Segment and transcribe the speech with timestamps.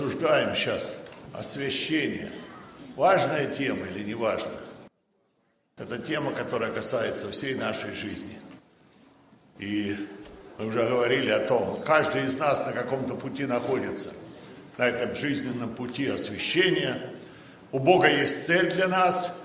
[0.00, 0.98] рассуждаем сейчас?
[1.34, 2.32] Освящение.
[2.96, 4.52] Важная тема или не важная?
[5.76, 8.38] Это тема, которая касается всей нашей жизни.
[9.58, 9.94] И
[10.58, 14.10] мы уже говорили о том, каждый из нас на каком-то пути находится,
[14.78, 17.02] на этом жизненном пути освящения.
[17.70, 19.36] У Бога есть цель для нас,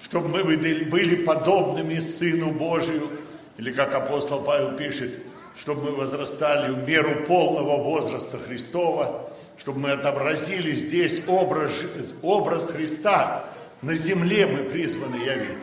[0.00, 3.10] чтобы мы были подобными Сыну Божию,
[3.58, 5.12] или как апостол Павел пишет,
[5.56, 11.82] чтобы мы возрастали в меру полного возраста Христова, чтобы мы отобразили здесь образ,
[12.22, 13.44] образ Христа.
[13.82, 15.58] На земле мы призваны явить.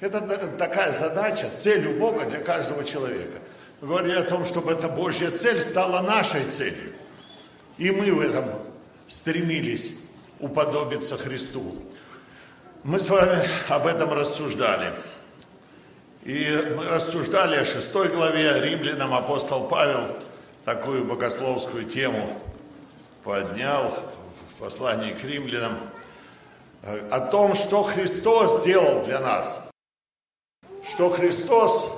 [0.00, 0.20] Это
[0.58, 3.38] такая задача, цель у Бога для каждого человека.
[3.80, 6.92] Мы говорили о том, чтобы эта Божья цель стала нашей целью.
[7.78, 8.44] И мы в этом
[9.08, 9.94] стремились
[10.40, 11.76] уподобиться Христу.
[12.82, 14.92] Мы с вами об этом рассуждали.
[16.22, 20.16] И мы рассуждали о шестой главе римлянам апостол Павел
[20.64, 22.40] такую богословскую тему
[23.24, 23.92] поднял
[24.50, 25.78] в послании к римлянам
[27.10, 29.68] о том, что Христос сделал для нас.
[30.86, 31.90] Что Христос,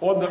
[0.00, 0.28] он,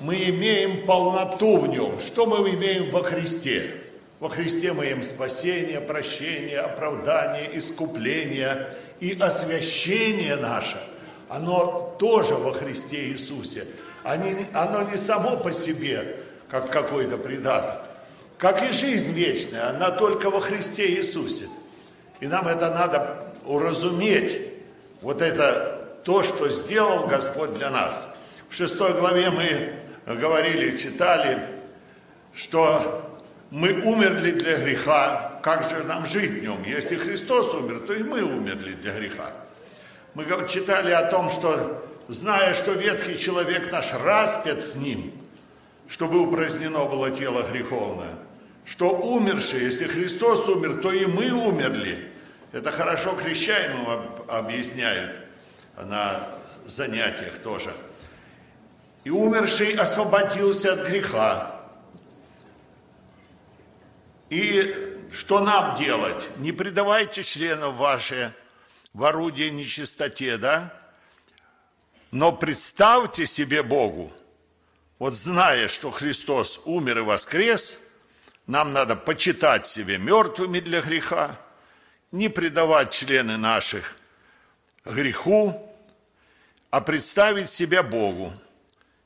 [0.00, 2.00] мы имеем полноту в нем.
[2.00, 3.82] Что мы имеем во Христе?
[4.20, 8.68] Во Христе мы имеем спасение, прощение, оправдание, искупление
[9.00, 10.78] и освящение наше–
[11.28, 13.66] оно тоже во Христе Иисусе.
[14.02, 16.16] Они, оно не само по себе,
[16.48, 17.80] как какой-то придаток.
[18.38, 21.48] Как и жизнь вечная, она только во Христе Иисусе.
[22.20, 24.52] И нам это надо уразуметь,
[25.00, 28.08] вот это то, что сделал Господь для нас.
[28.48, 29.74] В шестой главе мы
[30.06, 31.38] говорили, читали,
[32.34, 33.10] что
[33.50, 36.62] мы умерли для греха, как же нам жить в нем?
[36.64, 39.30] Если Христос умер, то и мы умерли для греха.
[40.14, 45.12] Мы читали о том, что, зная, что ветхий человек наш распят с ним,
[45.88, 48.14] чтобы упразднено было тело греховное,
[48.64, 52.10] что умершие, если Христос умер, то и мы умерли.
[52.52, 55.16] Это хорошо крещаемым объясняют
[55.76, 56.28] на
[56.64, 57.74] занятиях тоже.
[59.04, 61.60] И умерший освободился от греха.
[64.30, 64.74] И
[65.12, 66.28] что нам делать?
[66.38, 68.34] Не предавайте членов ваши
[68.94, 70.72] в орудие нечистоте, да?
[72.10, 74.12] Но представьте себе Богу,
[74.98, 77.78] вот зная, что Христос умер и воскрес,
[78.46, 81.38] нам надо почитать себе мертвыми для греха,
[82.12, 83.96] не предавать члены наших
[84.84, 85.70] греху,
[86.70, 88.32] а представить себя Богу.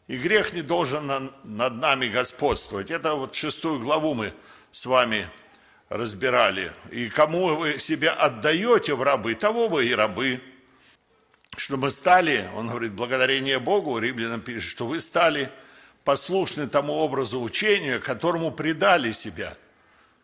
[0.06, 2.90] И грех не должен над нами господствовать.
[2.90, 4.32] Это вот шестую главу мы
[4.72, 5.28] с вами
[5.88, 6.72] разбирали.
[6.90, 10.40] И кому вы себя отдаете в рабы, того вы и рабы.
[11.56, 15.50] Что мы стали, он говорит, благодарение Богу, римлянам пишет, что вы стали
[16.08, 19.58] послушны тому образу учения, которому предали себя,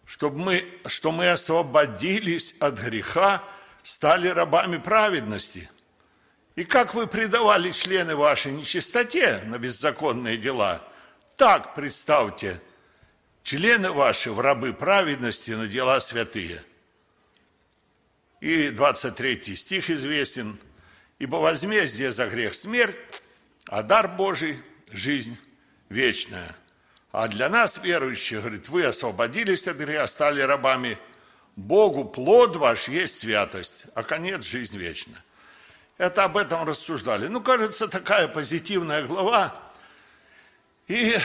[0.07, 3.45] чтобы мы, что мы освободились от греха,
[3.83, 5.69] стали рабами праведности.
[6.57, 10.81] И как вы предавали члены вашей нечистоте на беззаконные дела,
[11.37, 12.63] так представьте–
[13.43, 16.65] члены ваши в рабы праведности на дела святые.
[18.41, 20.59] И 23 стих известен.
[21.19, 22.97] Ибо возмездие за грех смерть,
[23.67, 25.37] а дар Божий– жизнь
[25.89, 26.55] вечная.
[27.13, 30.99] А для нас, верующих, говорит, вы освободились от греха, стали рабами
[31.57, 35.23] Богу, плод ваш есть святость, а конец– жизнь вечная.
[35.97, 37.29] Это об этом рассуждали.
[37.29, 39.55] Ну, кажется, такая позитивная глава.
[40.89, 41.17] И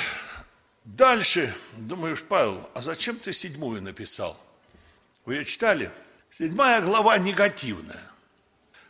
[0.98, 4.40] Дальше, думаешь, Павел, а зачем ты седьмую написал?
[5.24, 5.92] Вы ее читали?
[6.32, 8.02] Седьмая глава негативная.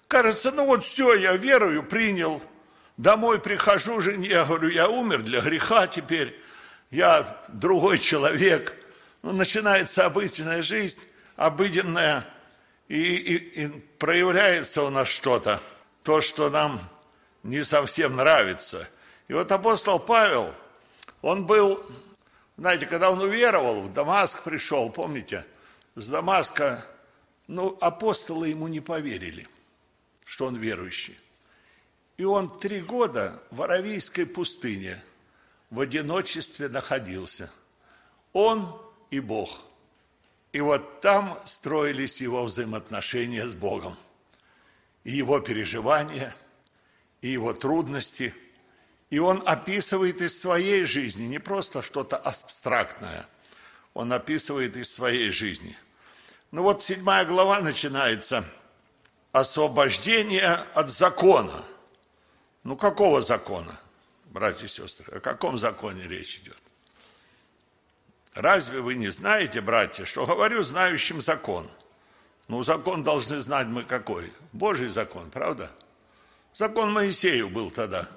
[0.07, 2.41] Кажется, ну вот все, я верую, принял.
[2.99, 6.39] Домой прихожу жене, я говорю, я умер для греха теперь.
[6.91, 8.75] Я другой человек.
[9.21, 11.01] Ну, начинается обычная жизнь,
[11.35, 12.25] обыденная,
[12.87, 13.67] и, и, и
[13.97, 15.61] проявляется у нас что-то,
[16.03, 16.79] то, что нам
[17.43, 18.87] не совсем нравится.
[19.27, 20.53] И вот апостол Павел–
[21.21, 21.85] он был,
[22.57, 25.45] знаете, когда он уверовал, в Дамаск пришел, помните,
[25.95, 26.85] с Дамаска,
[27.47, 29.47] ну, апостолы ему не поверили,
[30.23, 31.17] что он верующий.
[32.19, 35.01] И он три года в Аравийской пустыне
[35.69, 37.49] в одиночестве находился.
[38.33, 38.77] Он
[39.09, 39.61] и Бог.
[40.51, 43.95] И вот там строились его взаимоотношения с Богом.
[45.05, 46.35] И его переживания,
[47.21, 48.35] и его трудности–
[49.09, 53.25] и он описывает из своей жизни, не просто что-то абстрактное,
[53.95, 55.75] он описывает из своей жизни.
[56.51, 58.45] Ну вот седьмая глава начинается
[59.31, 61.65] освобождение от закона.
[62.63, 63.79] Ну какого закона,
[64.25, 65.17] братья и сестры?
[65.17, 66.57] О каком законе речь идет?
[68.33, 71.69] Разве вы не знаете, братья, что говорю знающим закон?
[72.47, 74.31] Ну, закон должны знать мы какой?
[74.53, 75.71] Божий закон, правда?
[76.53, 78.07] Закон Моисею был тогда,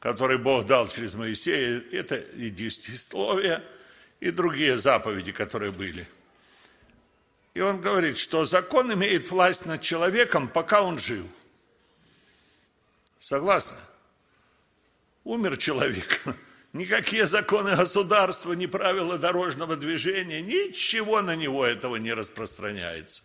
[0.00, 1.82] который Бог дал через Моисея.
[1.92, 3.62] Это и десятисловие,
[4.20, 6.08] и другие заповеди, которые были.
[7.54, 11.24] И он говорит, что закон имеет власть над человеком, пока он жив.
[13.24, 13.78] Согласны?
[15.24, 16.20] Умер человек.
[16.74, 23.22] Никакие законы государства, ни правила дорожного движения, ничего на него этого не распространяется.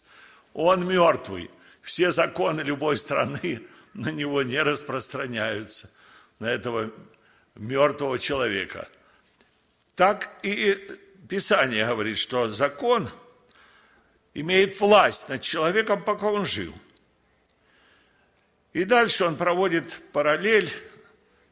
[0.53, 1.51] Он мертвый.
[1.81, 3.61] Все законы любой страны
[3.93, 5.91] на него не распространяются,
[6.39, 6.91] на этого
[7.55, 8.87] мертвого человека.
[9.97, 10.97] Так и
[11.27, 13.09] Писание говорит, что закон
[14.33, 16.73] имеет власть над человеком, пока он жив.
[18.73, 20.71] И дальше он проводит параллель,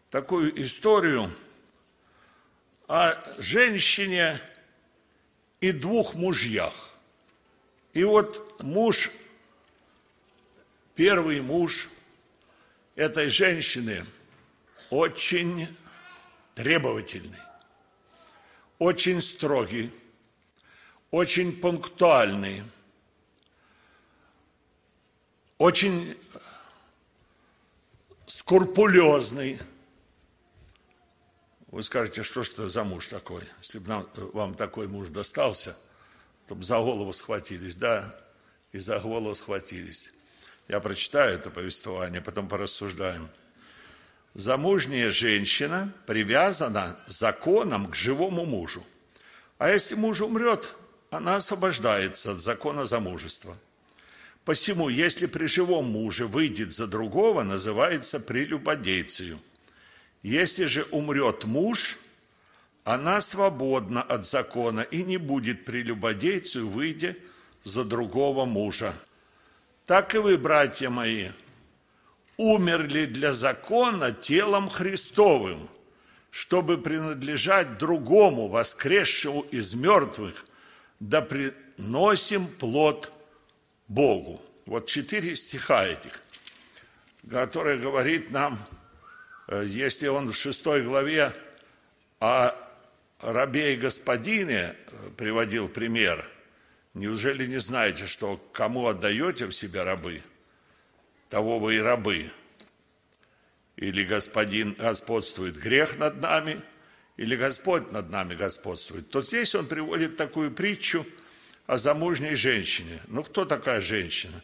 [0.09, 1.29] такую историю–
[2.87, 4.39] о женщине
[5.59, 6.73] и двух мужьях.
[7.93, 9.11] И вот муж,
[10.95, 11.89] первый муж
[12.95, 14.05] этой женщины
[14.89, 15.67] очень
[16.55, 17.41] требовательный,
[18.79, 19.91] очень строгий,
[21.11, 22.63] очень пунктуальный,
[25.57, 26.17] очень
[28.27, 29.59] скрупулезный–
[31.77, 33.43] вы скажете, что ж это за муж такой?
[33.61, 35.77] Если бы нам, вам такой муж достался,
[36.47, 38.17] то бы за голову схватились, да,
[38.71, 40.09] и за голову схватились.
[40.69, 43.29] Я прочитаю это повествование, потом порассуждаем.
[44.33, 48.83] Замужняя женщина привязана законом к живому мужу.
[49.57, 50.73] А если муж умрет,
[51.09, 53.57] она освобождается от закона замужества.
[54.47, 59.39] Посему, если при живом муже выйдет за другого, называется прелюбодейцею–
[60.23, 61.97] если же умрет муж,
[62.83, 67.15] она свободна от закона и не будет прелюбодейцу, выйдя
[67.63, 68.93] за другого мужа.
[69.85, 71.29] Так и вы, братья мои,
[72.35, 75.69] умерли для закона телом Христовым,
[76.31, 80.45] чтобы принадлежать другому, воскресшему из мертвых,
[80.99, 83.16] да приносим плод
[83.87, 84.41] Богу.
[84.65, 86.21] Вот четыре стиха этих,
[87.29, 88.59] которые говорит нам
[89.47, 91.33] Э, если он в шестой главе
[92.19, 92.53] о
[93.21, 96.29] рабе и господине э, приводил пример,
[96.93, 100.21] неужели не знаете, что кому отдаете в себя рабы,
[101.29, 102.31] того вы и рабы?
[103.77, 106.61] Или господин господствует грех над нами,
[107.15, 109.09] или Господь над нами господствует.
[109.09, 111.05] То здесь он приводит такую притчу
[111.67, 112.99] о замужней женщине.
[113.07, 114.41] Ну, кто такая женщина?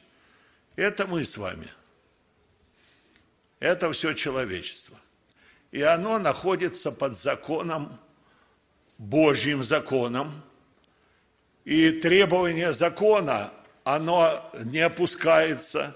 [0.76, 1.68] Это мы с вами–
[3.64, 4.98] это все человечество.
[5.72, 7.98] И оно находится под законом,
[8.98, 10.44] Божьим законом.
[11.64, 13.54] И требование закона,
[13.86, 15.96] оно не опускается.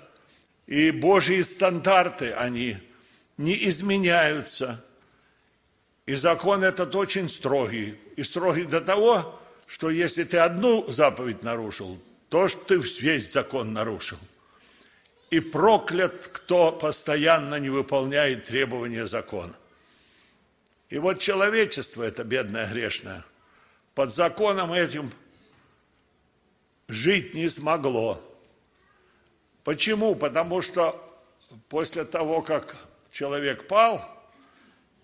[0.65, 2.77] И Божьи стандарты, они
[3.35, 4.81] не изменяются.
[6.05, 8.00] И закон этот очень строгий.
[8.15, 9.37] И строгий до того,
[9.67, 14.17] что если ты одну заповедь нарушил, то что ты весь закон нарушил–
[15.29, 19.53] и проклят, кто постоянно не выполняет требования закона.
[20.89, 23.25] И вот человечество, это бедное грешное,
[23.93, 25.12] под законом этим
[26.88, 28.21] жить не смогло.
[29.65, 30.15] Почему?
[30.15, 30.95] Потому что
[31.67, 32.77] после того, как
[33.12, 34.16] человек пал,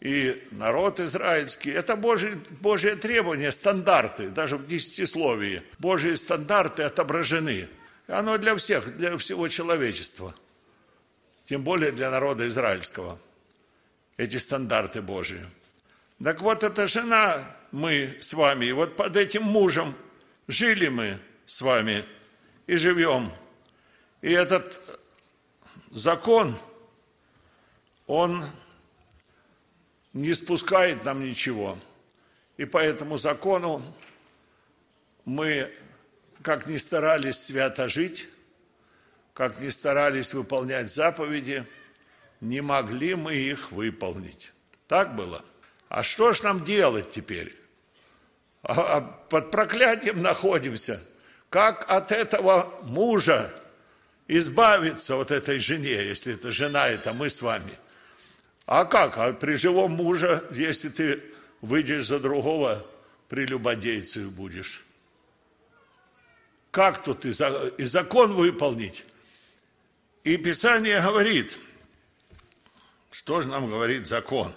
[0.03, 5.63] и народ израильский, это Божьи, Божьи требования, стандарты, даже в десятисловии.
[5.79, 7.67] Божьи стандарты отображены–
[8.07, 10.35] оно для всех, для всего человечества.
[11.45, 13.17] Тем более для народа израильского.
[14.17, 15.41] Эти стандарты Божьи.
[16.23, 19.95] Так вот, эта жена, мы с вами, и вот под этим мужем
[20.47, 22.05] жили мы с вами
[22.67, 23.31] и живем.
[24.21, 24.79] И этот
[25.91, 26.57] закон,
[28.05, 28.45] он
[30.13, 31.77] не спускает нам ничего.
[32.57, 33.83] И по этому закону
[35.25, 35.71] мы
[36.41, 38.27] как ни старались свято жить,
[39.33, 41.65] как ни старались выполнять заповеди,
[42.41, 44.53] не могли мы их выполнить.
[44.87, 45.43] Так было.
[45.89, 47.57] А что ж нам делать теперь?
[48.61, 51.01] А, а под проклятием находимся.
[51.49, 53.53] Как от этого мужа
[54.27, 57.77] избавиться от этой жене, если это жена, это мы с вами?
[58.65, 59.17] А как?
[59.17, 61.23] А при живом муже, если ты
[61.61, 62.85] выйдешь за другого,
[63.29, 64.85] прелюбодейцею будешь.
[66.71, 69.05] Как тут и закон выполнить?
[70.23, 71.57] И Писание говорит,
[73.11, 74.53] что же нам говорит закон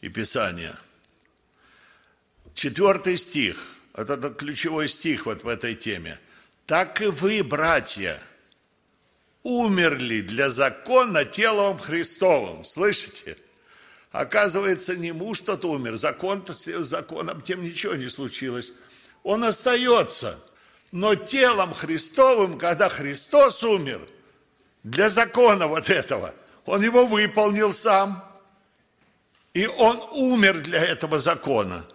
[0.00, 0.76] и Писание?
[2.54, 6.18] Четвертый стих это ключевой стих вот в этой теме.
[6.66, 8.18] Так и вы, братья,
[9.42, 12.64] умерли для закона телом Христовым.
[12.64, 13.36] Слышите?
[14.10, 16.44] Оказывается, не муж тот умер, закон,
[16.80, 18.72] законом тем ничего не случилось.
[19.22, 20.38] Он остается.
[20.90, 24.06] Но телом Христовым, когда Христос умер,
[24.82, 26.34] для закона вот этого,
[26.66, 28.22] он его выполнил сам.
[29.54, 31.86] И он умер для этого закона.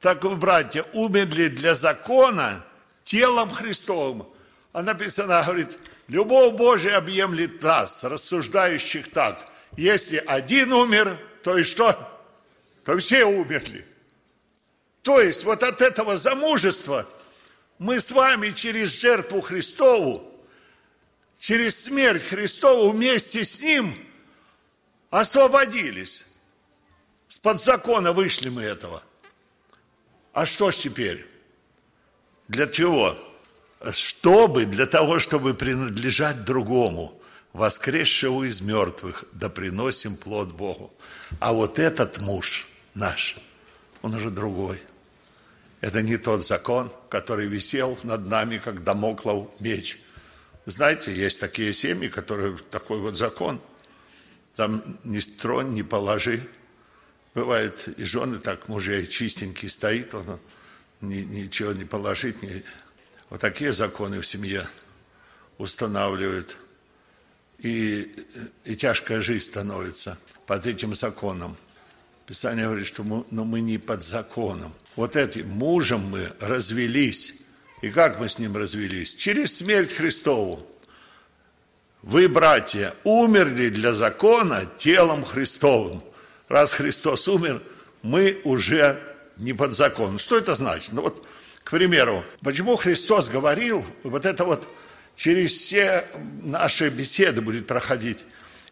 [0.00, 2.64] Так вы, братья, умерли для закона
[3.04, 4.26] телом Христовым.
[4.72, 9.50] А написано, говорит, любовь Божия объемлет нас, рассуждающих так.
[9.76, 11.96] Если один умер, то и что?
[12.84, 13.86] То все умерли.
[15.02, 17.08] То есть вот от этого замужества
[17.78, 20.32] мы с вами через жертву Христову,
[21.38, 23.94] через смерть Христову вместе с Ним
[25.10, 26.24] освободились.
[27.28, 29.02] С-под закона вышли мы этого.
[30.32, 31.26] А что ж теперь?
[32.48, 33.16] Для чего?
[33.92, 37.20] Чтобы, для того, чтобы принадлежать другому,
[37.52, 40.92] воскресшему из мертвых, да приносим плод Богу.
[41.40, 43.36] А вот этот муж наш,
[44.02, 44.80] он уже другой.
[45.80, 50.00] Это не тот закон, который висел над нами, как домоклов меч.
[50.66, 53.60] Знаете, есть такие семьи, которые такой вот закон.
[54.56, 56.48] Там ни тронь, ни положи.
[57.34, 60.38] Бывает, и жены так, мужей чистенький стоит, он
[61.00, 62.42] ни, ничего не положить.
[62.42, 62.62] Не...
[63.34, 64.68] Вот такие законы в семье
[65.58, 66.56] устанавливают.
[67.58, 68.14] И,
[68.64, 71.56] и тяжкая жизнь становится под этим законом.
[72.28, 74.72] Писание говорит, что мы, но мы не под законом.
[74.94, 77.34] Вот этим мужем мы развелись.
[77.82, 79.16] И как мы с ним развелись?
[79.16, 80.64] Через смерть Христову.
[82.02, 86.04] Вы, братья, умерли для закона телом Христовым.
[86.46, 87.64] Раз Христос умер,
[88.00, 88.96] мы уже
[89.38, 90.20] не под законом.
[90.20, 90.92] Что это значит?
[90.92, 91.26] Ну вот,
[91.64, 94.68] к примеру, почему Христос говорил, вот это вот
[95.16, 96.06] через все
[96.42, 98.24] наши беседы будет проходить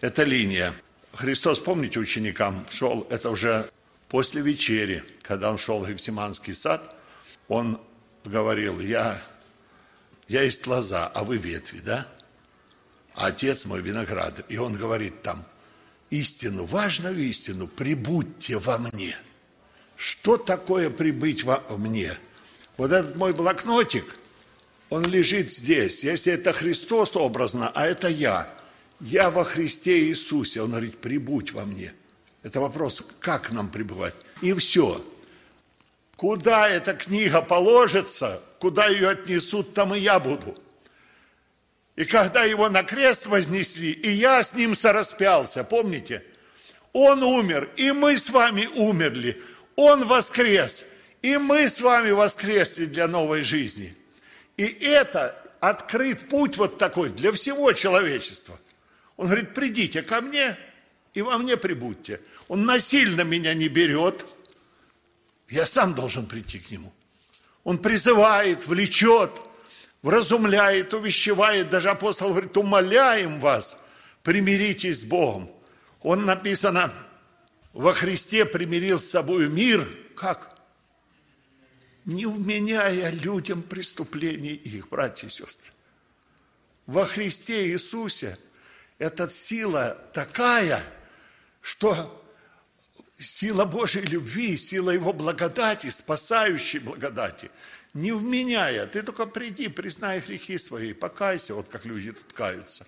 [0.02, 0.74] эта линия.
[1.14, 3.70] Христос, помните, ученикам шел, это уже
[4.08, 6.94] после вечери, когда он шел в Гефсиманский сад,
[7.48, 7.80] он
[8.24, 9.18] говорил, я,
[10.28, 12.06] я есть лоза, а вы ветви, да?
[13.14, 14.44] А отец мой виноград.
[14.48, 15.44] И он говорит там,
[16.10, 19.16] истину, важную истину, прибудьте во мне.
[19.96, 22.16] Что такое прибыть во мне?
[22.76, 24.04] Вот этот мой блокнотик,
[24.90, 26.04] он лежит здесь.
[26.04, 28.48] Если это Христос образно, а это я–
[29.02, 30.62] я во Христе Иисусе.
[30.62, 31.92] Он говорит, прибудь во мне.
[32.42, 34.14] Это вопрос, как нам пребывать.
[34.40, 35.04] И все.
[36.16, 40.56] Куда эта книга положится, куда ее отнесут, там и я буду.
[41.96, 46.22] И когда его на крест вознесли, и я с ним сораспялся, помните?
[46.92, 49.42] Он умер, и мы с вами умерли.
[49.74, 50.84] Он воскрес,
[51.22, 53.94] и мы с вами воскресли для новой жизни.
[54.56, 58.58] И это открыт путь вот такой для всего человечества–
[59.16, 60.56] он говорит, придите ко мне
[61.14, 62.20] и во мне прибудьте.
[62.48, 64.24] Он насильно меня не берет.
[65.48, 66.92] Я сам должен прийти к нему.
[67.62, 69.30] Он призывает, влечет,
[70.02, 71.70] вразумляет, увещевает.
[71.70, 73.76] Даже апостол говорит, умоляем вас,
[74.22, 75.50] примиритесь с Богом.
[76.00, 76.92] Он написано,
[77.72, 79.86] во Христе примирил с собой мир.
[80.16, 80.51] Как?
[82.04, 85.70] Не вменяя людям преступлений их, братья и сестры.
[86.86, 88.38] Во Христе Иисусе–
[89.02, 90.80] эта сила такая,
[91.60, 92.24] что
[93.18, 97.50] сила Божьей любви, сила Его благодати, спасающей благодати,
[97.94, 98.86] не вменяя.
[98.86, 102.86] Ты только приди, признай грехи свои, покайся, вот как люди тут каются.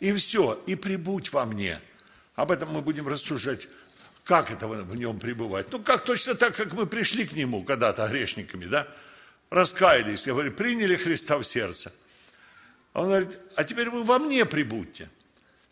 [0.00, 1.80] И все, и прибудь во мне.
[2.34, 3.68] Об этом мы будем рассуждать,
[4.24, 5.70] как это в нем пребывать.
[5.72, 8.86] Ну, как точно так, как мы пришли к нему когда-то грешниками, да?
[9.50, 11.92] Раскаялись, я говорю, приняли Христа в сердце.
[12.92, 15.08] А он говорит, а теперь вы во мне прибудьте.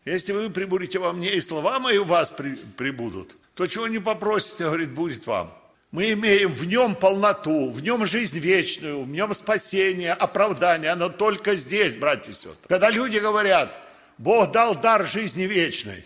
[0.04, 3.98] Если вы прибудете во мне, и слова мои у вас при, прибудут, то чего не
[3.98, 5.56] попросите, говорит, будет вам.
[5.92, 10.90] Мы имеем в нем полноту, в нем жизнь вечную, в нем спасение, оправдание.
[10.90, 12.68] Оно только здесь, братья и сестры.
[12.68, 13.76] Когда люди говорят,
[14.16, 16.04] Бог дал дар жизни вечной.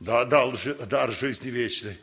[0.00, 0.54] Да, дал
[0.88, 1.98] дар жизни вечной.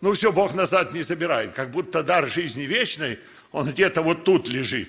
[0.00, 1.52] Ну все, Бог назад не забирает.
[1.52, 3.18] Как будто дар жизни вечной,
[3.52, 4.88] он где-то вот тут лежит.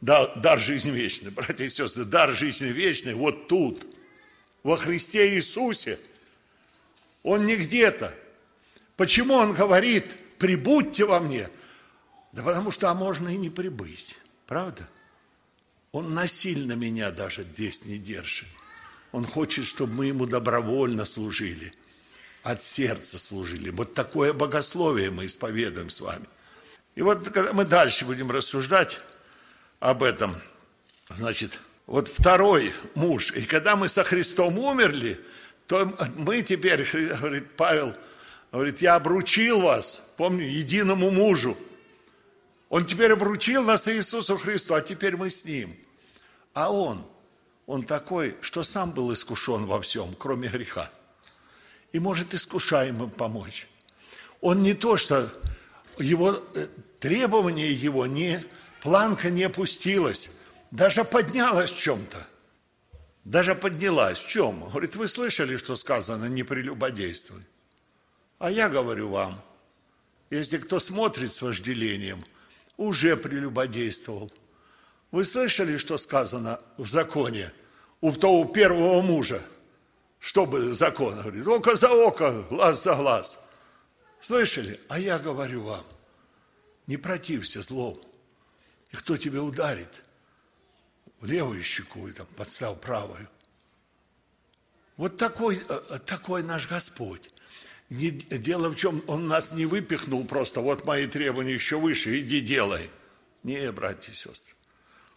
[0.00, 1.30] Да, дар жизни вечной.
[1.30, 3.86] Братья и сестры, дар жизни вечной вот тут
[4.62, 5.98] во Христе Иисусе.
[7.22, 8.14] Он не где-то.
[8.96, 11.48] Почему он говорит, прибудьте во мне?
[12.32, 14.14] Да потому что а можно и не прибыть.
[14.46, 14.88] Правда?
[15.92, 18.48] Он насильно меня даже здесь не держит.
[19.12, 21.72] Он хочет, чтобы мы ему добровольно служили,
[22.44, 23.70] от сердца служили.
[23.70, 26.26] Вот такое богословие мы исповедуем с вами.
[26.94, 29.00] И вот когда мы дальше будем рассуждать
[29.80, 30.36] об этом,
[31.08, 35.18] значит, вот второй муж, и когда мы со Христом умерли,
[35.66, 35.86] то
[36.16, 36.86] мы теперь,
[37.18, 37.96] говорит Павел,
[38.52, 41.56] говорит, я обручил вас, помню, единому мужу.
[42.68, 45.74] Он теперь обручил нас Иисусу Христу, а теперь мы с Ним.
[46.52, 47.06] А Он,
[47.66, 50.90] Он такой, что сам был искушен во всем, кроме греха.
[51.94, 53.68] И может искушаемым помочь.
[54.40, 55.30] Он не то, что
[55.96, 56.66] его э,
[56.98, 58.44] требование его не,
[58.82, 60.32] планка не опустилась,
[60.72, 62.26] даже поднялась в чем-то.
[63.22, 64.18] Даже поднялась.
[64.18, 64.68] В чем?
[64.68, 67.46] Говорит, вы слышали, что сказано, не прелюбодействуй.
[68.40, 69.40] А я говорю вам,
[70.30, 72.24] если кто смотрит с вожделением,
[72.76, 74.32] уже прелюбодействовал.
[75.12, 77.52] Вы слышали, что сказано в законе
[78.00, 79.40] у того первого мужа?
[80.24, 81.46] Что бы закон говорит?
[81.46, 83.38] Око за око, глаз за глаз.
[84.22, 84.80] Слышали?
[84.88, 85.84] А я говорю вам,
[86.86, 88.00] не протився злому.
[88.90, 90.02] И кто тебя ударит
[91.20, 93.28] в левую щеку и там подстав правую.
[94.96, 97.28] Вот такой, э, э, такой наш Господь.
[97.90, 102.40] Не, дело в чем, Он нас не выпихнул просто, вот мои требования еще выше, иди
[102.40, 102.88] делай.
[103.42, 104.54] Не, братья и сестры.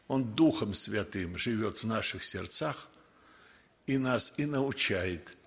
[0.09, 2.89] Он Духом Святым живет в наших сердцах
[3.87, 5.37] и нас и научает,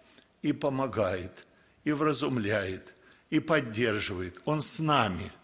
[0.42, 1.47] и помогает,
[1.85, 2.94] и вразумляет,
[3.30, 4.40] и поддерживает.
[4.44, 5.32] Он с нами–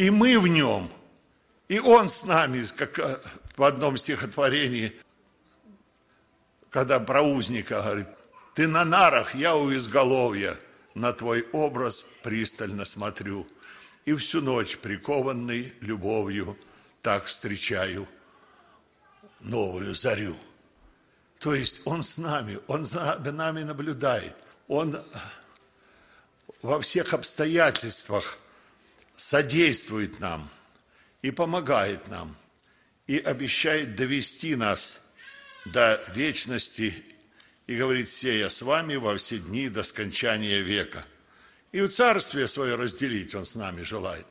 [0.00, 0.90] и мы в нем,
[1.68, 3.20] и он с нами, как э,
[3.58, 4.94] в одном стихотворении,
[6.70, 8.06] когда про узника говорит,
[8.54, 10.56] ты на нарах, я у изголовья,
[10.94, 13.46] на твой образ пристально смотрю,
[14.06, 16.56] и всю ночь прикованный любовью
[17.02, 18.08] так встречаю
[19.40, 20.34] новую зарю.
[21.40, 24.36] То есть Он с нами, Он за нами наблюдает,
[24.68, 25.02] Он
[26.62, 28.38] во всех обстоятельствах–
[29.20, 30.48] содействует нам
[31.20, 32.34] и помогает нам,
[33.06, 34.98] и обещает довести нас
[35.66, 36.94] до вечности,
[37.66, 41.04] и говорит, сея с вами во все дни до скончания века.
[41.70, 44.26] И в царствие свое разделить он с нами желает,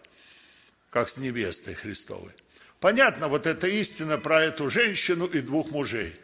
[0.89, 2.33] как с невестой Христовой.
[2.79, 6.15] Понятно, вот эта истина про эту женщину и двух мужей.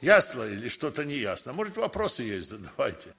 [0.00, 1.52] Ясно или что-то не ясно?
[1.52, 3.14] Может, вопросы есть, задавайте.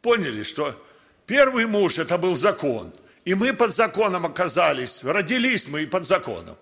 [0.00, 0.80] Поняли, что
[1.26, 5.02] первый муж– это был закон– и мы под законом оказались.
[5.04, 6.56] Родились мы и под законом.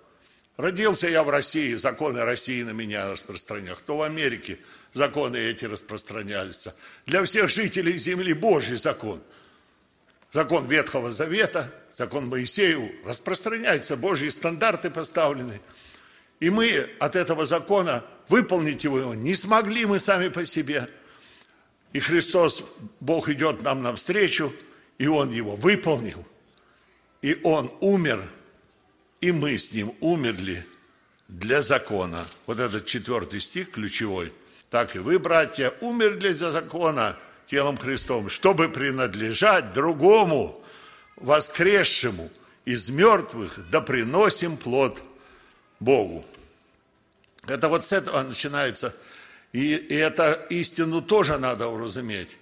[0.57, 3.79] Родился я в России, законы России на меня распространялись.
[3.79, 4.59] Кто в Америке,
[4.93, 6.75] законы эти распространяются.
[7.07, 9.23] Для всех жителей земли Божий закон.
[10.33, 15.61] Закон Ветхого Завета, закон Моисею распространяется, Божьи стандарты поставлены.
[16.41, 20.89] И мы от этого закона выполнить его не смогли мы сами по себе.
[21.93, 22.65] И Христос,
[23.01, 24.53] Бог идет нам навстречу,
[24.99, 26.27] и Он его выполнил–
[27.23, 28.29] и он умер,
[29.21, 30.67] и мы с ним умерли
[31.29, 32.25] для закона.
[32.47, 34.33] Вот этот четвертый стих ключевой.
[34.71, 40.63] Так и вы, братья, умерли за закона телом Христом, чтобы принадлежать другому,
[41.17, 42.31] воскресшему
[42.65, 45.03] из мертвых, да приносим плод
[45.81, 46.25] Богу.
[47.47, 48.95] Это вот с этого начинается.
[49.53, 52.37] И, и это истину тоже надо уразуметь.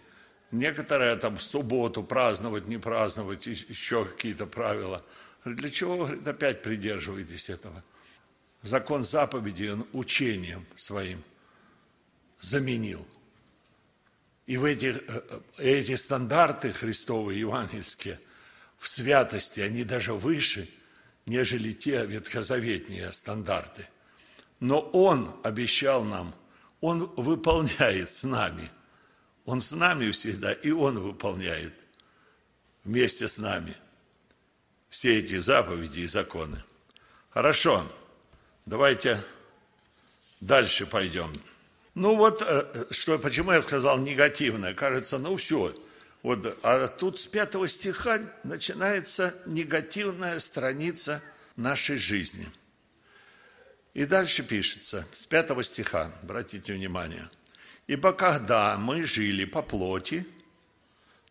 [0.51, 5.05] Некоторые там субботу праздновать, не праздновать, еще какие-то правила.
[5.44, 7.83] Для чего, говорит, опять придерживаетесь этого?
[8.62, 11.22] Закон заповеди он учением своим
[12.40, 13.07] заменил.
[14.46, 18.18] И в эти, э, э, эти стандарты христовые, евангельские,
[18.79, 20.68] в святости, они даже выше,
[21.29, 23.87] нежели те ветхозаветные стандарты.
[24.59, 26.35] Но Он обещал нам,
[26.81, 28.71] Он выполняет с нами–
[29.49, 31.73] он с нами всегда, и Он выполняет
[32.85, 33.75] вместе с нами
[34.91, 36.62] все эти заповеди и законы.
[37.31, 37.83] Хорошо,
[38.67, 39.25] давайте
[40.43, 41.33] дальше пойдем.
[41.95, 44.75] Ну вот, э, что, почему я сказал негативное?
[44.75, 45.75] Кажется, ну все.
[46.29, 51.23] Вот, а тут с пятого стиха начинается негативная страница
[51.57, 52.47] нашей жизни.
[53.95, 57.29] И дальше пишется, с пятого стиха, обратите внимание–
[57.88, 60.27] Ибо когда мы жили по плоти,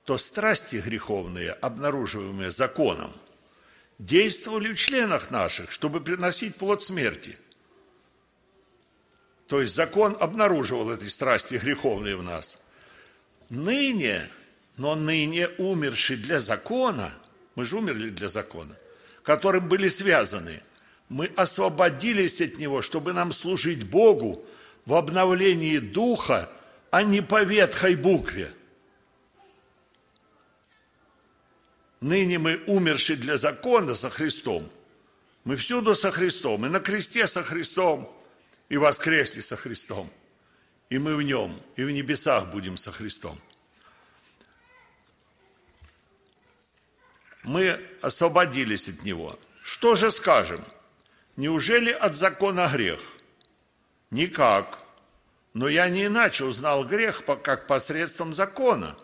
[0.03, 3.13] то страсти греховные, обнаруживаемые законом,
[3.99, 7.37] действовали в членах наших, чтобы приносить плод смерти.
[9.47, 12.59] То есть закон обнаруживал эти страсти греховные в нас.
[13.49, 14.27] Ныне,
[14.77, 17.11] но ныне умерший для закона,
[17.55, 18.75] мы же умерли для закона,
[19.23, 20.61] которым были связаны,
[21.09, 24.45] мы освободились от него, чтобы нам служить Богу
[24.85, 26.49] в обновлении духа,
[26.91, 28.51] а не по ветхой букве.
[32.01, 34.69] ныне мы умершие для закона со Христом.
[35.43, 38.13] Мы всюду со Христом, и на кресте со Христом,
[38.69, 40.11] и воскресли со Христом.
[40.89, 43.39] И мы в нем, и в небесах будем со Христом.
[47.47, 49.39] Мы освободились от Него.
[49.63, 50.65] Что же скажем?
[51.37, 52.99] Неужели от закона грех?
[54.11, 54.83] Никак.
[55.53, 58.97] Но я не иначе узнал грех, как посредством закона.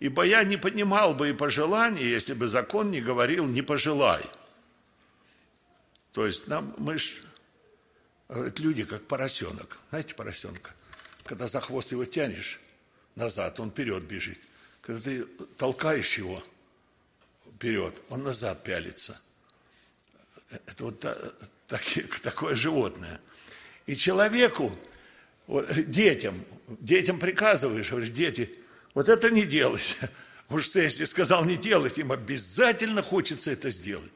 [0.00, 4.24] Ибо я не понимал бы и пожелания, если бы закон не говорил «не пожелай».
[6.12, 7.12] То есть нам, мы ж,
[8.30, 9.78] говорят, люди как поросенок.
[9.90, 10.70] Знаете поросенка?
[11.24, 12.58] Когда за хвост его тянешь
[13.16, 14.40] назад, он вперед бежит.
[14.80, 15.24] Когда ты
[15.58, 16.42] толкаешь его
[17.62, 19.16] вперед, он назад пялится.
[20.66, 21.06] Это вот
[22.22, 23.20] такое животное.
[23.86, 24.76] И человеку,
[25.46, 28.52] детям, детям приказываешь, говоришь, дети,
[28.94, 30.10] вот это не делайте.
[30.50, 34.12] Уж если сказал не делать, им обязательно хочется это сделать.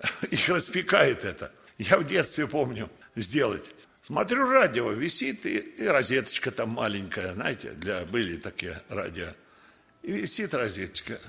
[0.30, 1.52] Их распекает это.
[1.76, 3.70] Я в детстве помню сделать.
[4.02, 9.28] Смотрю, радио висит, и, и розеточка там маленькая, знаете, для, были такие радио.
[10.02, 11.20] И висит розеточка.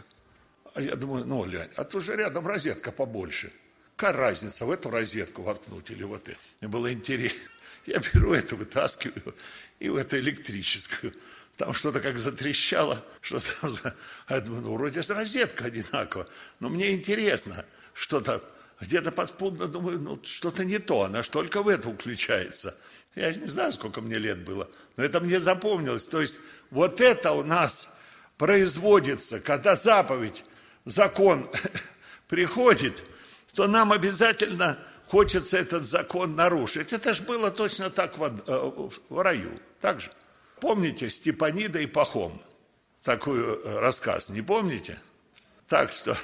[0.73, 3.51] А я думаю, ну, Лянь, а тут же рядом розетка побольше.
[3.95, 6.39] Какая разница, в эту розетку воткнуть или вот эту?
[6.61, 7.49] Мне было интересно.
[7.85, 9.35] Я беру эту, вытаскиваю,
[9.79, 11.13] и в эту электрическую.
[11.57, 13.95] Там что-то как затрещало, что там за...
[14.29, 16.27] Я думаю, ну, вроде розетка одинаково.
[16.59, 18.43] Но мне интересно, что-то
[18.79, 22.77] где-то подспудно думаю, ну, что-то не то, она ж только в это включается.
[23.15, 26.07] Я не знаю, сколько мне лет было, но это мне запомнилось.
[26.07, 27.89] То есть вот это у нас
[28.37, 30.45] производится, когда заповедь,
[30.85, 31.49] закон
[32.27, 33.03] приходит,
[33.53, 36.93] то нам обязательно хочется этот закон нарушить.
[36.93, 39.59] Это же было точно так в, э, в раю.
[39.81, 40.11] Так же.
[40.59, 42.39] Помните Степанида и Пахом?
[43.03, 44.99] Такой э, рассказ, не помните?
[45.67, 46.17] Так что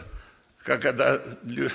[0.65, 1.69] как когда, ну,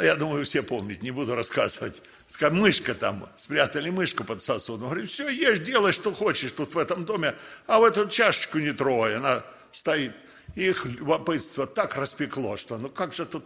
[0.00, 5.10] я думаю, все помнят, не буду рассказывать, такая мышка там, спрятали мышку под сосудом, говорит,
[5.10, 7.34] все, ешь, делай, что хочешь тут в этом доме,
[7.66, 10.12] а в эту чашечку не трогай, она стоит.
[10.54, 13.44] Их любопытство так распекло, что ну как же тут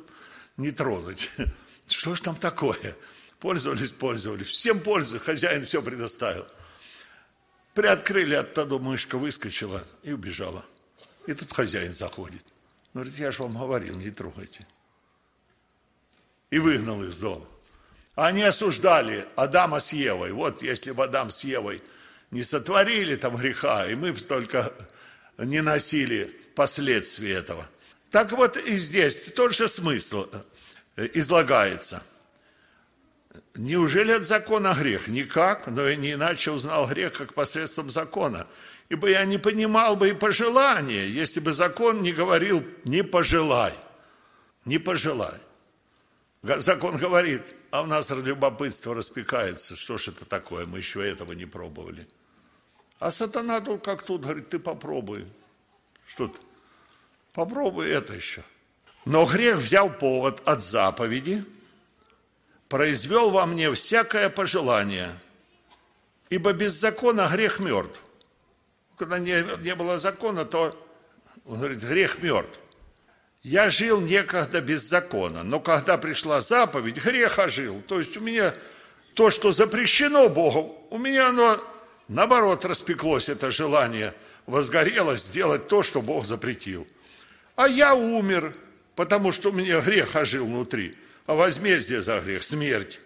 [0.57, 1.31] не тронуть?
[1.87, 2.97] Что ж там такое?
[3.41, 4.47] Пользовались, пользовались.
[4.47, 6.47] Всем пользуют, хозяин все предоставил.
[7.75, 10.65] Приоткрыли, оттуда мышка выскочила и убежала.
[11.27, 12.43] И тут хозяин заходит.
[12.95, 14.67] Говорит, я же вам говорил, не трогайте
[16.55, 17.47] и выгнал их с дома.
[18.15, 20.31] Они осуждали Адама с Евой.
[20.31, 21.83] Вот если бы Адам с Евой
[22.31, 24.73] не сотворили там греха, и мы бы только
[25.37, 27.69] не носили последствий этого.
[28.11, 30.29] Так вот и здесь тот же смысл
[30.97, 32.03] излагается.
[33.55, 35.09] Неужели от закона грех?
[35.09, 38.47] Никак, но я не иначе узнал грех, как посредством закона.
[38.89, 43.73] Ибо я не понимал бы и пожелания, если бы закон не говорил «не пожелай».
[44.65, 45.39] Не пожелай.
[46.43, 49.77] Закон говорит, а у нас любопытство распекается.
[49.77, 50.67] Что ж это такое?
[50.67, 52.07] Мы еще этого не пробовали.
[52.99, 55.27] А сатана тут как тут говорит, ты попробуй.
[56.07, 56.39] Что ты?
[57.33, 58.43] Попробуй это еще.
[59.05, 61.45] Но грех взял повод от заповеди,
[62.69, 65.19] произвел во мне всякое пожелание,
[66.31, 68.01] ибо без закона грех мертв.
[68.97, 70.75] Когда не, не было закона, то,
[71.45, 72.59] он говорит, грех мертв.
[73.43, 77.83] Я жил некогда без закона, но когда пришла заповедь, грех ожил.
[77.83, 78.55] То есть у меня
[79.13, 81.63] то, что запрещено Богом, у меня оно
[82.09, 84.15] наоборот распеклось, это желание
[84.47, 86.87] возгорелось сделать то, что Бог запретил.
[87.57, 88.57] А я умер,
[88.95, 90.95] потому что у меня грех ожил внутри,
[91.27, 93.01] а возмездие за грех– смерть.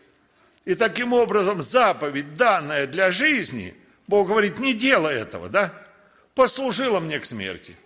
[0.64, 3.74] И таким образом заповедь, данная для жизни,
[4.06, 5.72] Бог говорит, не делай этого, да?
[6.34, 7.76] Послужила мне к смерти.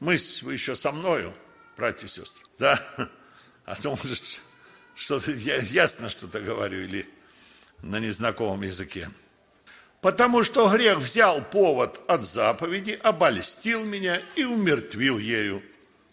[0.00, 1.34] Мысль, вы еще со мною–
[1.80, 2.44] братья и сестры.
[2.58, 2.78] Да?
[3.64, 4.42] А то, может,
[4.94, 7.08] что-то, я ясно что-то говорю или
[7.82, 9.08] на незнакомом языке.
[10.00, 15.62] Потому что грех взял повод от заповеди, обольстил меня и умертвил ею.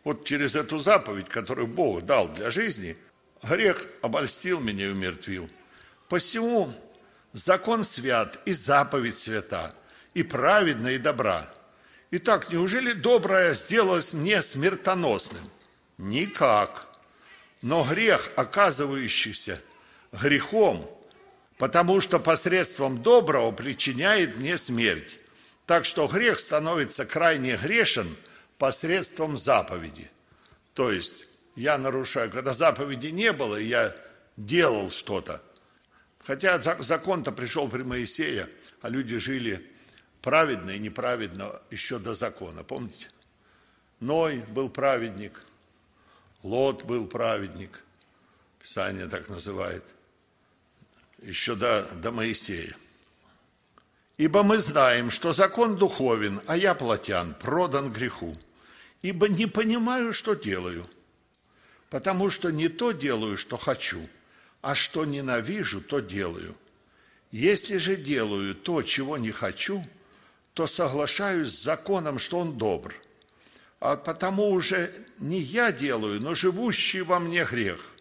[0.03, 2.97] Вот через эту заповедь, которую Бог дал для жизни,
[3.43, 5.49] грех обольстил меня и умертвил.
[6.09, 6.73] Посему
[7.33, 9.73] закон свят и заповедь свята,
[10.13, 11.49] и праведна, и добра.
[12.11, 15.49] Итак, неужели доброе сделалось мне смертоносным?
[15.97, 16.87] Никак.
[17.61, 19.61] Но грех, оказывающийся
[20.11, 20.89] грехом,
[21.57, 25.19] потому что посредством доброго причиняет мне смерть.
[25.65, 28.15] Так что грех становится крайне грешен
[28.57, 30.09] посредством заповеди.
[30.73, 33.95] То есть я нарушаю, когда заповеди не было, я
[34.37, 35.41] делал что-то.
[36.23, 38.49] Хотя закон-то пришел при Моисея,
[38.81, 39.69] а люди жили
[40.21, 43.07] праведно и неправедно еще до закона, помните?
[43.99, 45.41] Ной был праведник–
[46.43, 47.83] Лот был праведник,
[48.61, 49.83] Писание так называет,
[51.21, 52.75] еще до, до Моисея.
[54.17, 58.35] Ибо мы знаем, что закон духовен, а я плотян, продан греху.
[59.03, 60.87] Ибо не понимаю, что делаю,
[61.89, 64.07] потому что не то делаю, что хочу,
[64.61, 66.55] а что ненавижу, то делаю.
[67.31, 69.83] Если же делаю то, чего не хочу,
[70.53, 72.95] то соглашаюсь с законом, что он добр.
[73.79, 77.91] А потому уже не я делаю, но живущий во мне грех.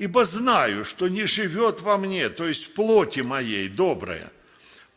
[0.00, 4.32] Ибо знаю, что не живет во мне, то есть в плоти моей, доброе–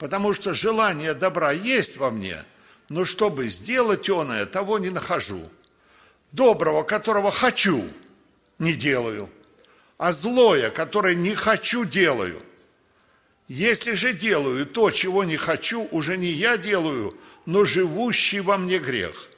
[0.04, 2.44] потому что желание добра есть во мне,
[2.90, 5.50] но чтобы сделать оное, того не нахожу.
[6.34, 7.86] Доброго, которого хочу,
[8.60, 9.30] не делаю,
[9.98, 12.44] а злое, которое не хочу, делаю.
[13.48, 18.80] Если же делаю то, чего не хочу, уже не я делаю, но живущий во мне
[18.80, 19.30] грех.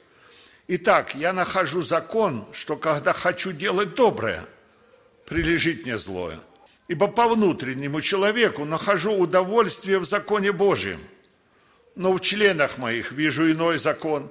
[0.66, 4.46] Итак, я нахожу закон, что когда хочу делать доброе,
[5.26, 6.40] прилежит мне злое–
[6.88, 11.00] ибо по внутреннему человеку нахожу удовольствие в законе Божьем,
[11.94, 14.30] но в членах моих вижу иной закон,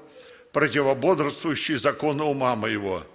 [0.52, 3.06] противободрствующий закону ума моего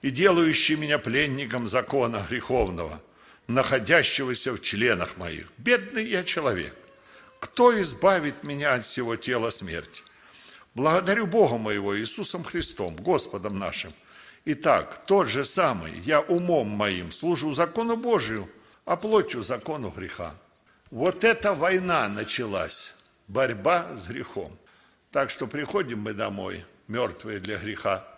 [0.00, 3.02] и делающий меня пленником закона греховного,
[3.46, 5.48] находящегося в членах моих.
[5.58, 6.74] Бедный я человек.
[7.40, 10.02] Кто избавит меня от всего тела смерти?
[10.74, 13.92] Благодарю Бога моего Иисусом Христом, Господом нашим.
[14.50, 18.48] Итак, тот же самый, я умом моим служу закону Божию–
[18.88, 20.34] а плотью закону греха.
[20.90, 22.94] Вот эта война началась,
[23.26, 24.58] борьба с грехом.
[25.10, 28.08] Так что приходим мы домой, мертвые для греха,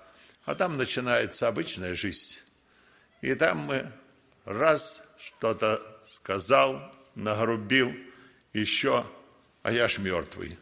[0.44, 2.38] а там начинается обычная жизнь.
[3.20, 3.90] И там мы
[4.44, 6.80] раз что-то сказал,
[7.16, 7.92] нагрубил,
[8.52, 9.04] еще,
[9.64, 10.56] а я ж мертвый.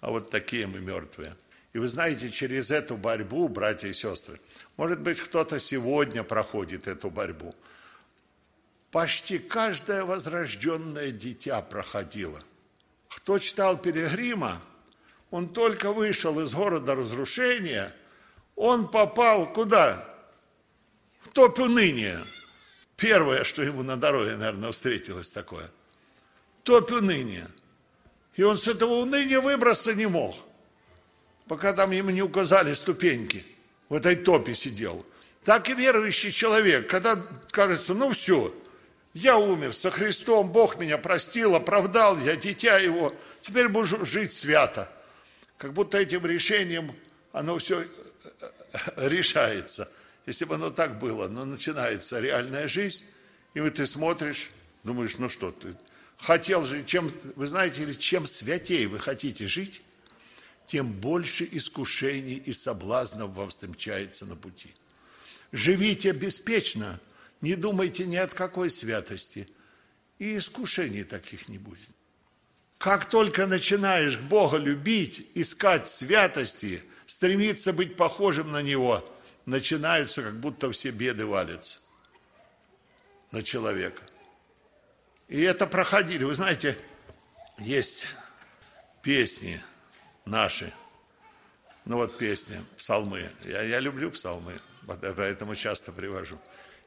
[0.00, 1.36] А вот такие мы мертвые.
[1.74, 4.40] И вы знаете, через эту борьбу, братья и сестры,
[4.78, 7.54] может быть, кто-то сегодня проходит эту борьбу–
[8.94, 12.40] почти каждое возрожденное дитя проходило.
[13.08, 14.62] Кто читал Перегрима,
[15.32, 17.92] он только вышел из города разрушения,
[18.54, 20.08] он попал куда?
[21.22, 22.20] В топь уныния.
[22.96, 25.68] Первое, что ему на дороге, наверное, встретилось такое.
[26.62, 27.50] Топь уныния.
[28.36, 30.36] И он с этого уныния выбраться не мог,
[31.48, 33.44] пока там ему не указали ступеньки.
[33.88, 35.04] В этой топе сидел.
[35.44, 38.54] Так и верующий человек, когда кажется, ну все,
[39.12, 44.90] я умер со Христом, Бог меня простил, оправдал, я дитя Его, теперь буду жить свято.
[45.58, 46.94] Как будто этим решением
[47.32, 47.86] оно все э,
[48.96, 49.90] э, решается.
[50.26, 53.04] Если бы оно так было, но начинается реальная жизнь,
[53.52, 54.50] и вот ты смотришь,
[54.82, 55.76] думаешь, ну что ты,
[56.18, 59.82] хотел же, чем, вы знаете, ли, чем святей вы хотите жить,
[60.74, 64.74] тем больше искушений и соблазнов вам встречается на пути.
[65.52, 67.00] Живите беспечно–
[67.44, 69.46] не думайте ни от какой святости.
[70.18, 71.90] И искушений таких не будет.
[72.78, 79.04] Как только начинаешь Бога любить, искать святости, стремиться быть похожим на Него,
[79.44, 81.80] начинаются как будто все беды валятся
[83.30, 84.02] на человека.
[85.28, 86.24] И это проходили.
[86.24, 86.78] Вы знаете,
[87.58, 88.06] есть
[89.02, 89.62] песни
[90.24, 90.72] наши.
[91.84, 93.30] Ну вот песни, псалмы.
[93.44, 96.38] Я, я люблю псалмы, поэтому часто привожу.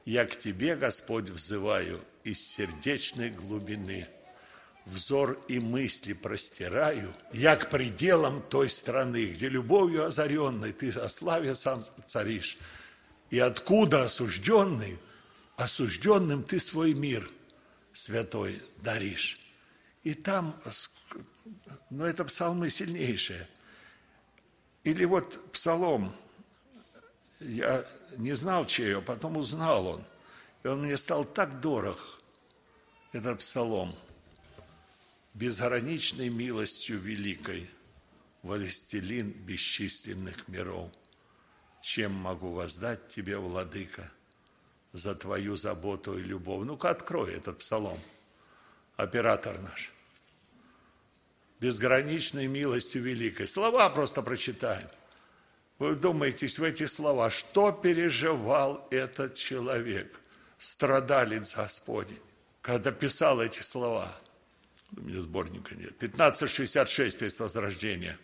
[0.05, 4.07] Я к Тебе, Господь, взываю из сердечной глубины.
[4.85, 11.55] Взор и мысли простираю, я к пределам той страны, где любовью озаренной ты о славе
[11.55, 12.57] сам царишь.
[13.29, 14.97] И откуда осужденный,
[15.57, 17.29] осужденным ты свой мир
[17.91, 19.37] святой даришь.
[20.07, 20.55] И там,
[21.89, 23.45] ну это псалмы сильнейшие.
[24.85, 26.15] Или вот псалом–
[27.41, 30.05] я не знал, чей, а потом узнал он.
[30.63, 31.99] И он мне стал так дорог,
[33.11, 33.93] этот псалом.
[35.33, 37.69] Безграничной милостью великой,
[38.43, 40.89] властелин бесчисленных миров.
[41.81, 44.09] Чем могу воздать тебе, владыка,
[44.93, 46.65] за твою заботу и любовь?
[46.65, 47.99] Ну-ка, открой этот псалом,
[48.95, 49.91] оператор наш.
[51.59, 53.47] Безграничной милостью великой.
[53.47, 54.87] Слова просто прочитаем.
[55.79, 60.19] Вы вдумайтесь в эти слова, что переживал этот человек,
[60.57, 62.19] страдалец Господень,
[62.61, 64.11] когда писал эти слова.
[64.95, 65.93] У меня сборника нет.
[65.97, 68.17] 1566, песня Возрождения.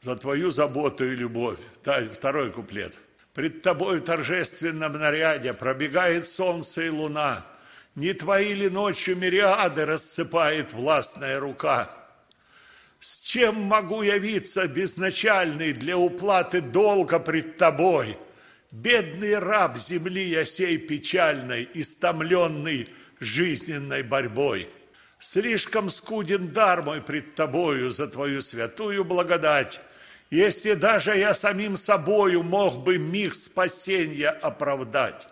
[0.00, 1.58] За твою заботу и любовь.
[1.82, 2.96] Да, второй куплет.
[3.34, 7.44] Пред тобой в торжественном наряде пробегает солнце и луна.
[7.96, 11.90] Не твои ли ночью мириады рассыпает властная рука–
[13.00, 18.18] с чем могу явиться безначальный для уплаты долга пред тобой?
[18.72, 22.88] Бедный раб земли я сей печальной, истомленный
[23.20, 24.68] жизненной борьбой.
[25.18, 29.80] Слишком скуден дар мой пред тобою за твою святую благодать.
[30.30, 35.28] Если даже я самим собою мог бы миг спасения оправдать.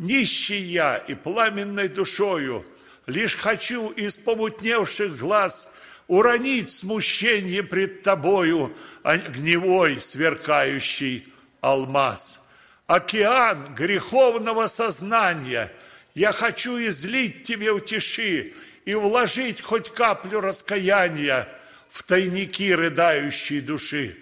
[0.00, 2.64] Нищий я и пламенной душою,
[3.04, 5.70] лишь хочу из помутневших глаз
[6.08, 12.40] уронить смущение пред тобою, огневой сверкающий алмаз.
[12.86, 15.70] Океан греховного сознания
[16.14, 18.54] я хочу излить тебе утеши
[18.86, 21.46] и вложить хоть каплю раскаяния
[21.90, 24.16] в тайники рыдающей души.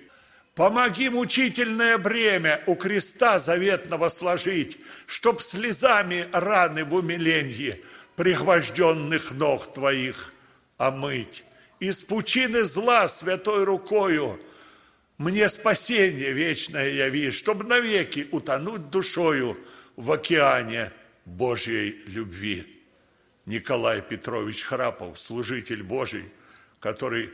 [0.59, 7.81] Помоги мучительное бремя у креста заветного сложить, Чтоб слезами раны в умиленье
[8.17, 10.35] пригвожденных ног твоих
[10.77, 11.45] омыть.
[11.79, 14.41] Из пучины зла святой рукою
[15.17, 19.57] мне спасение вечное яви, Чтоб навеки утонуть душою
[19.95, 20.91] в океане
[21.25, 22.67] Божьей любви.
[23.47, 26.25] Николай Петрович Храпов, служитель Божий,
[26.81, 27.31] который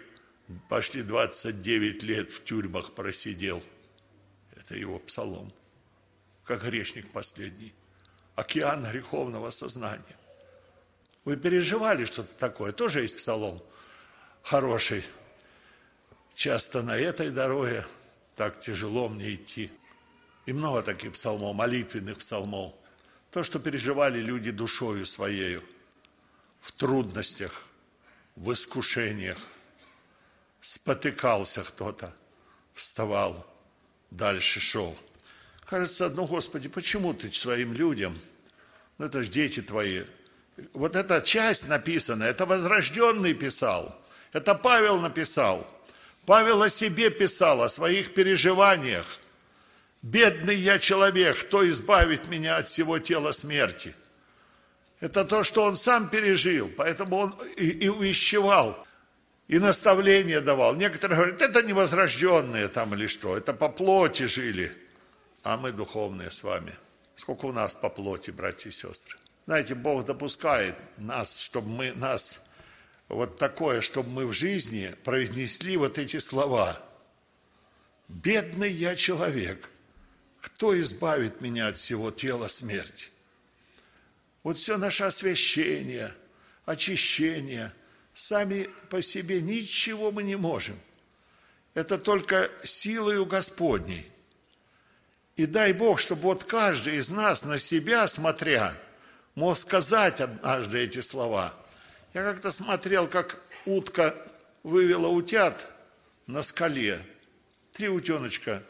[0.69, 3.63] почти 29 лет в тюрьмах просидел.
[4.57, 5.53] Это его псалом,
[6.45, 7.75] как грешник последний.
[8.35, 10.17] Океан греховного сознания.
[11.25, 12.73] Вы переживали что-то такое?
[12.73, 13.63] Тоже есть псалом
[14.45, 15.05] хороший.
[16.35, 17.85] Часто на этой дороге
[18.37, 19.71] так тяжело мне идти.
[20.47, 22.75] И много таких псалмов, молитвенных псалмов.
[23.31, 25.63] То, что переживали люди душою своею,
[26.61, 27.65] в трудностях,
[28.37, 29.39] в искушениях,
[30.65, 32.15] спотыкался кто-то,
[32.73, 33.47] вставал,
[34.11, 34.97] дальше шел.
[35.67, 38.19] Кажется, ну, Господи, почему ты своим людям,
[38.97, 40.05] ну, это же дети твои,
[40.73, 43.95] вот эта часть написана, это возрожденный писал,
[44.33, 45.71] это Павел написал.
[46.25, 49.19] Павел о себе писал, о своих переживаниях.
[50.01, 53.95] Бедный я человек, кто избавит меня от всего тела смерти?
[55.01, 58.84] Это то, что он сам пережил, поэтому он и, и увещевал
[59.49, 60.75] и наставления давал.
[60.75, 64.77] Некоторые говорят, это невозрожденные там или что, это по плоти жили.
[65.43, 66.73] А мы духовные с вами.
[67.17, 69.17] Сколько у нас по плоти, братья и сестры.
[69.47, 72.43] Знаете, Бог допускает нас, чтобы мы, нас,
[73.09, 76.83] вот такое, чтобы мы в жизни произнесли вот эти слова.
[78.09, 79.69] Бедный я человек,
[80.41, 83.11] кто избавит меня от всего тела смерти?
[84.43, 86.11] Вот все наше освящение,
[86.65, 87.71] очищение–
[88.15, 90.79] Сами по себе ничего мы не можем.
[91.75, 94.09] Это только силою Господней.
[95.35, 98.73] И дай Бог, чтобы вот каждый из нас на себя смотря,
[99.35, 101.53] мог сказать однажды эти слова.
[102.15, 104.15] Я как-то смотрел, как утка
[104.63, 105.67] вывела утят
[106.29, 107.05] на скале.
[107.73, 108.63] Три утеночка.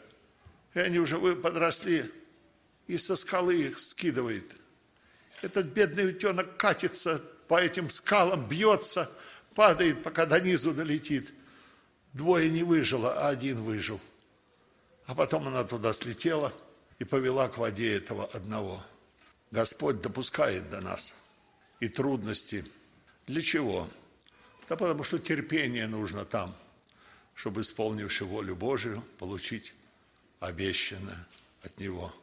[0.73, 2.11] И они уже подросли.
[2.87, 4.59] И со скалы их скидывает.
[5.43, 9.07] Этот бедный утенок катится по этим скалам, бьется–
[9.55, 11.33] падает, пока до низу долетит.
[12.13, 13.99] Двое не выжило, а один выжил.
[15.05, 16.53] А потом она туда слетела
[16.99, 18.83] и повела к воде этого одного.
[19.51, 21.13] Господь допускает до нас
[21.79, 22.65] и трудности.
[23.25, 23.89] Для чего?
[24.67, 26.55] Да потому что терпение нужно там,
[27.33, 29.73] чтобы, исполнивши волю Божию, получить
[30.39, 31.27] обещанное
[31.63, 32.13] от Него.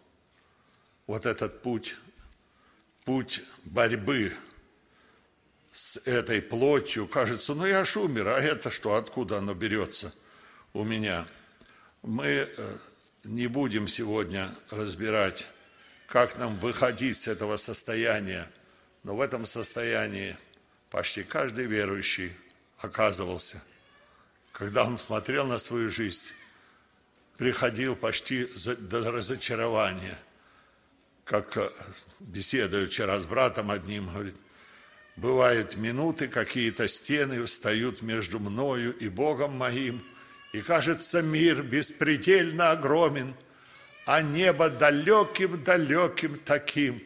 [1.07, 1.97] Вот этот путь,
[3.05, 4.33] путь борьбы
[5.73, 10.13] с этой плотью, кажется, ну я ж умер, а это что, откуда оно берется
[10.75, 11.27] у меня?
[12.03, 12.77] Мы э,
[13.25, 15.47] не будем сегодня разбирать,
[16.07, 18.51] как нам выходить с этого состояния,
[19.03, 20.37] но в этом состоянии
[20.91, 22.33] почти каждый верующий
[22.79, 23.63] оказывался.
[24.53, 26.27] Когда он смотрел на свою жизнь,
[27.39, 28.45] приходил почти
[28.79, 30.19] до разочарования.
[31.25, 31.71] Как э,
[32.21, 34.37] беседую вчера с братом одним, говорит,
[35.17, 40.03] Бывают минуты, какие-то стены встают между мною и Богом моим,
[40.53, 43.35] и кажется мир беспредельно огромен,
[44.07, 47.03] а небо далеким-далеким таким.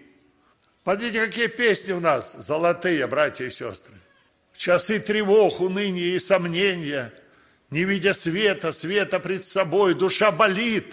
[0.84, 3.94] Смотрите, какие песни у нас золотые, братья и сестры.
[4.52, 7.12] В часы тревог, уныния и сомнения,
[7.70, 10.86] не видя света, света пред собой, душа болит.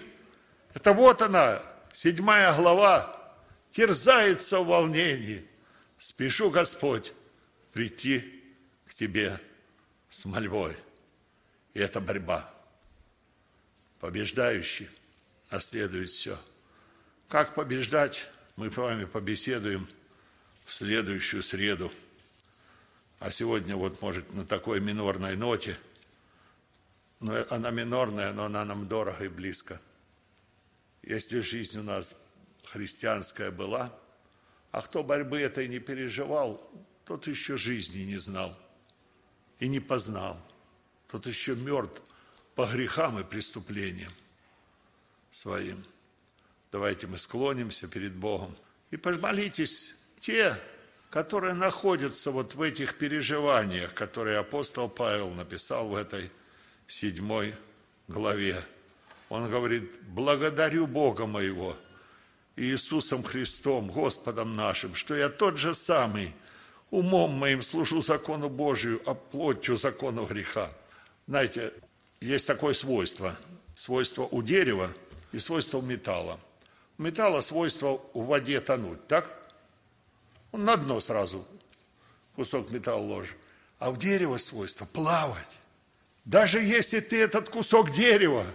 [0.74, 1.62] Это вот она,
[1.92, 3.16] седьмая глава,
[3.70, 5.46] терзается в волнении–
[6.04, 7.14] Спешу, Господь,
[7.72, 8.44] прийти
[8.84, 9.40] к Тебе
[10.10, 10.76] с мольбой.
[11.72, 12.52] И это борьба.
[14.00, 14.90] Побеждающий
[15.50, 16.38] наследует все.
[17.30, 19.88] Как побеждать, мы с вами побеседуем
[20.66, 21.90] в следующую среду.
[23.18, 25.74] А сегодня вот, может, на такой минорной ноте,
[27.18, 29.80] но она минорная, но она нам дорого и близко.
[31.00, 32.14] если жизнь у нас
[32.62, 33.90] христианская была,
[34.74, 36.68] а кто борьбы этой не переживал,
[37.04, 38.58] тот еще жизни не знал
[39.60, 40.36] и не познал.
[41.06, 42.02] Тот еще мертв
[42.56, 44.10] по грехам и преступлениям
[45.30, 45.84] своим.
[46.72, 48.56] Давайте мы склонимся перед Богом
[48.90, 50.56] и помолитесь те,
[51.08, 56.32] которые находятся вот в этих переживаниях, которые апостол Павел написал в этой
[56.88, 57.54] седьмой
[58.08, 58.60] главе.
[59.28, 61.76] Он говорит, благодарю Бога моего,
[62.56, 66.32] Иисусом Христом, Господом нашим, что я тот же самый,
[66.90, 70.70] умом моим служу закону Божию, а плотью закону греха.
[71.26, 71.72] Знаете,
[72.20, 73.36] есть такое свойство,
[73.74, 74.94] свойство у дерева
[75.32, 76.38] и свойство у металла.
[76.96, 79.26] У металла свойство в воде тонуть, так?
[80.52, 81.44] Он на дно сразу
[82.36, 83.36] кусок металла ложит.
[83.80, 85.60] А у дерева свойство плавать.
[86.24, 88.46] Даже если ты этот кусок дерева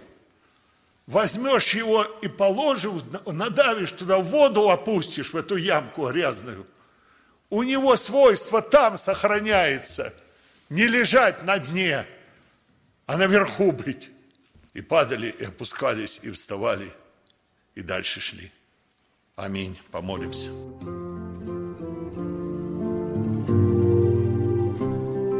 [1.10, 6.66] возьмешь его и положишь, надавишь туда, воду опустишь в эту ямку грязную,
[7.50, 10.14] у него свойство там сохраняется.
[10.68, 12.06] Не лежать на дне,
[13.06, 14.10] а наверху быть.
[14.72, 16.92] И падали, и опускались, и вставали,
[17.74, 18.52] и дальше шли.
[19.34, 19.80] Аминь.
[19.90, 20.46] Помолимся.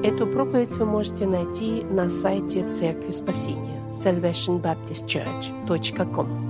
[0.02, 6.49] Эту проповедь вы можете найти на сайте Церкви Спасения salvationbaptistchurch.com.